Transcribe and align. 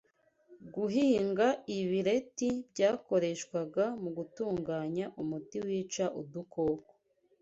guhinga 0.73 1.47
ibireti 1.77 2.49
byakoreshwaga 2.71 3.83
mu 4.01 4.09
gutunganya 4.17 5.05
umuti 5.21 5.57
wica 5.65 6.05
udukoko 6.21 6.91